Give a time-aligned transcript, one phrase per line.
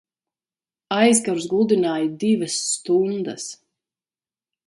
[0.95, 3.49] Aizkarus gludināju divas stundas!